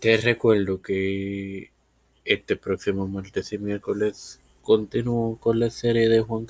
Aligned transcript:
Te 0.00 0.18
recuerdo 0.18 0.82
que 0.82 1.70
este 2.26 2.56
próximo 2.56 3.08
martes 3.08 3.52
y 3.54 3.58
miércoles 3.58 4.40
continúo 4.60 5.38
con 5.38 5.58
la 5.58 5.70
serie 5.70 6.10
de 6.10 6.20
Juan 6.20 6.46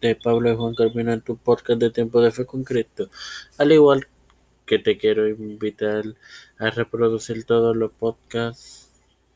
de 0.00 0.14
Pablo 0.14 0.52
y 0.52 0.56
Juan 0.56 0.76
Carvino 0.76 1.12
en 1.12 1.20
tu 1.20 1.36
podcast 1.36 1.80
de 1.80 1.90
Tiempo 1.90 2.20
de 2.20 2.30
Fe 2.30 2.46
con. 2.46 3.10
Al 3.58 3.72
igual 3.72 4.06
que 4.64 4.78
te 4.78 4.96
quiero 4.96 5.28
invitar 5.28 6.04
a 6.58 6.70
reproducir 6.70 7.44
todos 7.44 7.76
los 7.76 7.90
podcasts 7.90 8.90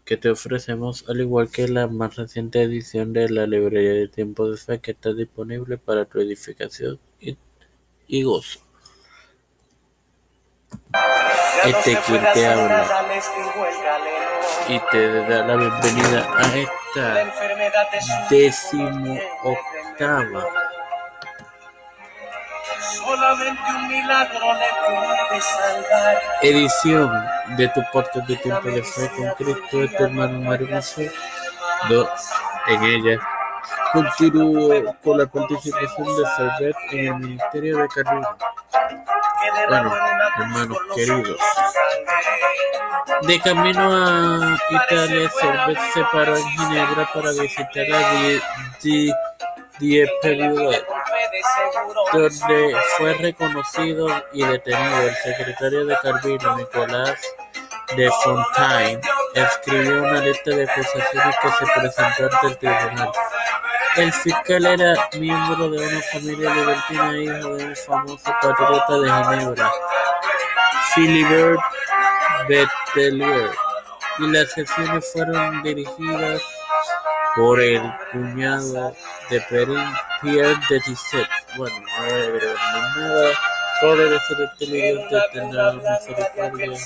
que 0.04 0.16
te 0.16 0.30
ofrecemos, 0.30 1.04
al 1.08 1.20
igual 1.20 1.50
que 1.50 1.66
la 1.66 1.88
más 1.88 2.14
reciente 2.14 2.62
edición 2.62 3.12
de 3.12 3.28
la 3.28 3.48
librería 3.48 3.92
de 3.92 4.06
Tiempo 4.06 4.48
de 4.48 4.56
Fe 4.56 4.78
que 4.78 4.92
está 4.92 5.12
disponible 5.12 5.78
para 5.78 6.04
tu 6.04 6.20
edificación 6.20 7.00
y 8.06 8.22
gozo. 8.22 8.67
Este 11.68 11.98
quien 12.06 12.24
te 12.32 12.46
habla 12.46 12.86
y 14.68 14.78
te 14.90 15.22
da 15.24 15.44
la 15.44 15.56
bienvenida 15.56 16.26
a 16.38 16.42
esta 16.56 18.26
décimo 18.30 19.18
octava. 19.42 20.46
Edición 26.40 27.28
de 27.58 27.68
tu 27.68 27.82
podcast 27.92 28.26
de 28.26 28.36
tiempo 28.36 28.68
de 28.68 28.82
fe 28.82 29.10
con 29.14 29.30
Cristo, 29.32 29.82
este 29.82 30.02
hermano 30.04 30.40
Mario 30.40 30.68
En 32.68 32.82
ella. 32.82 33.20
Continúo 33.92 34.96
con 35.04 35.18
la 35.18 35.26
participación 35.26 36.06
de 36.16 36.24
Servet 36.34 36.76
en 36.92 37.06
el 37.08 37.14
Ministerio 37.16 37.76
de 37.76 37.88
Carrera. 37.88 38.36
Bueno, 39.68 39.92
hermanos 40.38 40.78
queridos, 40.94 41.40
de 43.22 43.40
camino 43.40 43.92
a 43.92 44.58
Italia, 44.70 45.30
Servet 45.30 45.78
se 45.92 46.04
paró 46.12 46.36
en 46.36 46.48
Ginebra 46.50 47.10
para 47.12 47.32
visitar 47.32 47.86
a 47.92 48.12
Die 48.80 49.12
donde 52.12 52.76
fue 52.96 53.14
reconocido 53.14 54.08
y 54.32 54.44
detenido. 54.44 55.02
El 55.02 55.14
secretario 55.16 55.86
de 55.86 55.96
Calvino, 56.02 56.56
Nicolás 56.56 57.18
de 57.96 58.10
Fontaine, 58.22 59.00
escribió 59.34 60.02
una 60.02 60.20
lista 60.20 60.50
de 60.50 60.64
acusaciones 60.64 61.36
que 61.40 61.48
se 61.50 61.80
presentó 61.80 62.24
ante 62.24 62.46
el 62.46 62.58
tribunal. 62.58 63.12
El 63.98 64.12
fiscal 64.12 64.64
era 64.64 64.94
miembro 65.18 65.70
de 65.70 65.78
una 65.78 66.00
familia 66.02 66.54
libertina, 66.54 67.18
hijo 67.18 67.56
de 67.56 67.64
un 67.64 67.76
famoso 67.76 68.32
patriota 68.40 68.98
de 69.00 69.10
Ginebra, 69.10 69.72
Philibert 70.94 71.60
Betelier, 72.48 73.50
y 74.20 74.26
las 74.28 74.52
sesiones 74.52 75.12
fueron 75.12 75.64
dirigidas 75.64 76.40
por 77.34 77.60
el 77.60 77.82
cuñado 78.12 78.94
de 79.30 79.40
Perrin, 79.42 79.92
Pierre 80.22 80.60
de 80.70 80.80
Tisset. 80.80 81.28
Bueno, 81.56 81.76
no 81.80 82.04
agregar 82.04 82.56
nada, 82.96 83.30
solo 83.80 84.10
de 84.10 84.20
ser 84.20 84.38
inteligente, 84.52 85.16
tener 85.32 85.74
misericordia. 85.74 86.78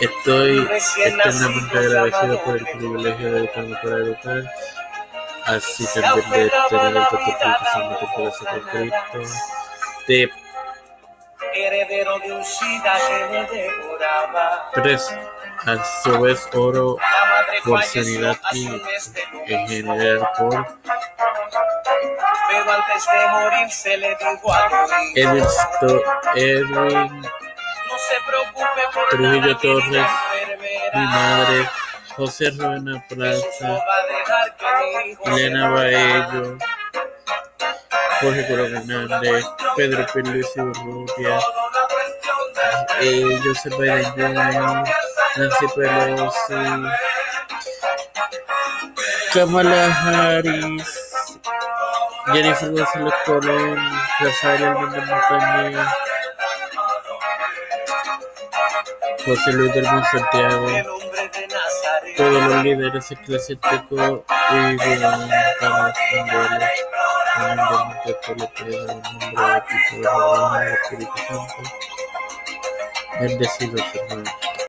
Estoy 0.00 0.68
eternamente 1.04 1.78
agradecido 1.78 2.42
por 2.44 2.56
el 2.56 2.64
privilegio 2.64 3.32
de 3.32 3.38
educarme 3.38 3.76
para 3.82 3.96
educar, 3.96 4.42
así 5.46 5.86
también 5.94 6.30
de 6.30 6.52
tener 6.68 6.96
el 6.96 7.06
protocolo 7.06 7.58
que 7.58 8.06
se 8.06 8.14
puede 8.14 8.28
hacer 8.28 8.50
con 8.50 8.68
Cristo, 8.68 9.34
de 10.06 10.30
heredero 11.54 12.18
de 12.20 12.32
un 12.32 12.44
SIDA 12.44 12.94
que 13.08 13.24
me 13.32 13.58
devoraba. 13.58 14.70
Tres, 14.74 15.14
a 15.66 15.84
su 16.02 16.20
vez 16.20 16.48
oro 16.54 16.96
por 17.64 17.82
sanidad 17.82 18.36
y 18.52 18.68
en 19.46 19.68
general 19.68 20.28
por 20.38 20.66
pero 22.48 22.72
antes 22.72 23.06
de 23.06 23.28
morir 23.28 23.70
se 23.70 23.96
le 23.96 24.08
dijo 24.16 24.52
a 24.52 24.68
Edwin 26.34 27.22
Trujillo 29.10 29.56
Torres, 29.58 30.06
mi 30.94 31.04
madre, 31.06 31.68
José 32.16 32.50
Ruena 32.50 33.04
Plaza, 33.08 33.84
Elena 35.24 35.70
Baello, 35.70 36.58
Jorge 38.20 38.46
Coro 38.48 38.66
Hernández, 38.66 39.44
Pedro 39.76 40.06
Pierluisi 40.12 40.60
Urrutia, 40.60 41.38
eh, 43.00 43.40
Biden 43.78 44.04
Jr., 44.16 44.84
Nancy 45.36 45.66
Pelosi, 45.74 46.88
Kamala 49.32 49.94
Harris, 50.02 51.20
Jennifer 52.32 52.70
González 52.70 53.14
Colón, 53.24 53.78
Rafael 54.20 54.62
Hernández 54.62 55.04
Montañez, 55.06 55.88
José 59.24 59.52
Luis 59.52 59.74
del 59.74 59.84
Santiago, 59.84 60.66
todos 62.16 62.42
los 62.44 62.64
líderes 62.64 63.10
eclesiásticos 63.10 64.22
y 64.50 64.76
gubernamentales 64.76 65.96
mundiales, 66.14 66.70
humildemente 67.36 68.14
por 68.26 68.38
la 68.38 68.46
piedad 68.48 68.86
del 68.86 70.02
nombre 70.02 70.64
del 70.64 70.74
Espíritu 70.74 71.18
Santo, 71.28 71.54
bendecidos 73.20 73.82
hermanos. 73.94 74.47